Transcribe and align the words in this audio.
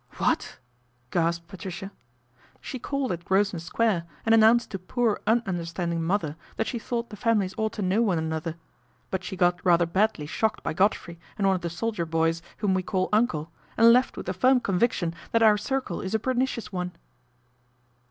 "What!" 0.17 0.57
gasped 1.11 1.47
Patricia." 1.47 1.91
She 2.59 2.79
called 2.79 3.11
at 3.11 3.23
Grosvenor 3.23 3.59
Square 3.59 4.05
and 4.25 4.33
an 4.33 4.41
nounced 4.41 4.69
to 4.69 4.79
poor, 4.79 5.19
un 5.27 5.43
understanding 5.45 6.01
mother 6.01 6.37
that 6.57 6.65
she 6.65 6.79
thought 6.79 7.11
the 7.11 7.15
families 7.15 7.53
ought 7.55 7.73
to 7.73 7.83
know 7.83 8.01
one 8.01 8.17
another. 8.17 8.55
But 9.11 9.23
she 9.23 9.37
got 9.37 9.63
rather 9.63 9.85
badly 9.85 10.25
shocked 10.25 10.63
by 10.63 10.73
Godfrey 10.73 11.19
and 11.37 11.45
one 11.45 11.55
of 11.55 11.61
the 11.61 11.69
soldier 11.69 12.07
boys, 12.07 12.41
whom 12.57 12.73
we 12.73 12.81
call' 12.81 13.09
Uncle/ 13.13 13.51
and 13.77 13.93
left 13.93 14.17
with 14.17 14.25
the 14.25 14.33
firm 14.33 14.59
conviction 14.59 15.13
that 15.33 15.43
our 15.43 15.55
circle 15.55 16.01
is 16.01 16.15
a 16.15 16.19
pernicious 16.19 16.71
one." 16.73 16.93